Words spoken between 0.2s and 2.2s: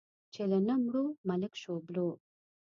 چې له نه مړو، ملک شوبلو.